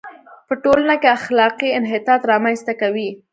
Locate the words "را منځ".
2.29-2.59